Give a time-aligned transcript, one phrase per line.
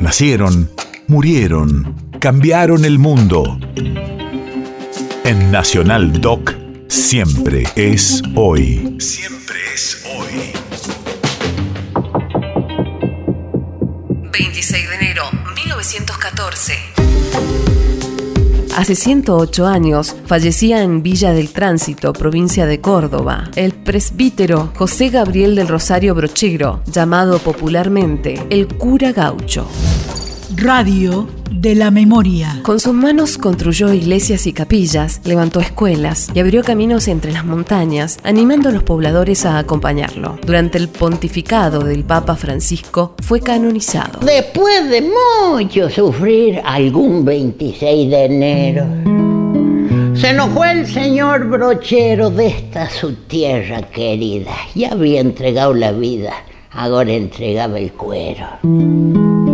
[0.00, 0.70] Nacieron,
[1.08, 3.58] murieron, cambiaron el mundo.
[5.24, 6.54] En Nacional Doc,
[6.88, 8.96] siempre es hoy.
[8.98, 10.52] Siempre es hoy.
[14.32, 15.24] 26 de enero
[15.54, 17.79] 1914.
[18.76, 25.56] Hace 108 años fallecía en Villa del Tránsito, provincia de Córdoba, el presbítero José Gabriel
[25.56, 29.66] del Rosario Brochero, llamado popularmente el cura gaucho.
[30.56, 32.60] Radio de la memoria.
[32.62, 38.18] Con sus manos construyó iglesias y capillas, levantó escuelas y abrió caminos entre las montañas,
[38.24, 40.38] animando a los pobladores a acompañarlo.
[40.44, 44.20] Durante el pontificado del Papa Francisco fue canonizado.
[44.20, 48.86] Después de mucho sufrir algún 26 de enero,
[50.14, 54.52] se enojó el señor brochero de esta su tierra querida.
[54.74, 56.32] Ya había entregado la vida,
[56.72, 59.49] ahora entregaba el cuero.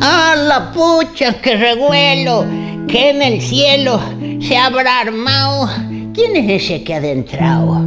[0.00, 2.44] ¡Ah, la pucha, qué revuelo!
[2.88, 4.00] Que en el cielo
[4.40, 5.68] se habrá armado.
[6.12, 7.78] ¿Quién es ese que ha adentrado?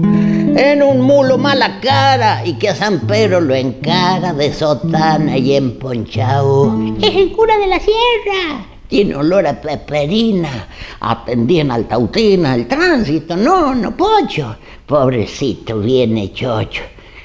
[0.58, 5.56] En un mulo mala cara y que a San Pedro lo encara de sotana y
[5.56, 6.80] emponchado.
[7.02, 8.66] Es el cura de la sierra.
[8.88, 10.68] Tiene olor a peperina.
[11.02, 13.36] Atendían al tautina, al tránsito.
[13.36, 14.56] No, no, pocho.
[14.86, 16.84] Pobrecito, viene chocho.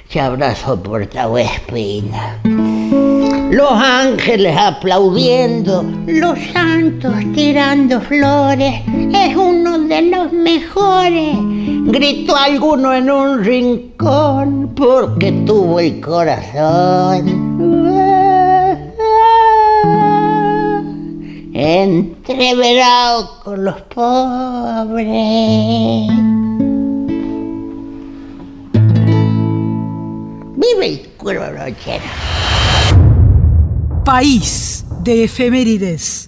[0.08, 2.40] Se habrá soportado espina
[3.50, 11.36] los ángeles aplaudiendo, los santos tirando flores, es uno de los mejores.
[11.86, 17.50] Gritó alguno en un rincón porque tuvo el corazón.
[21.52, 25.06] Entreverado con los pobres.
[30.56, 32.59] Vive el cuero brochero
[34.04, 36.19] país de efemérides.